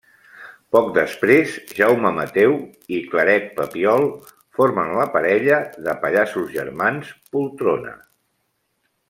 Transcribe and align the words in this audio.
Poc 0.75 0.85
després, 0.93 1.51
Jaume 1.79 2.11
Mateu 2.15 2.55
i 2.99 3.01
Claret 3.11 3.45
Papiol 3.59 4.07
formen 4.61 4.91
la 5.01 5.07
parella 5.19 5.61
de 5.89 5.95
pallassos 6.07 6.49
Germans 6.57 7.15
Poltrona. 7.37 7.95